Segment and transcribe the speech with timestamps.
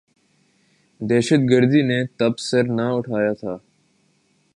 [1.01, 3.53] دہشت گردی نے تب سر نہ اٹھایا تھا۔